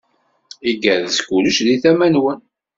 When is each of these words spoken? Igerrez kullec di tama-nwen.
Igerrez 0.69 1.17
kullec 1.27 1.57
di 1.65 1.75
tama-nwen. 1.83 2.39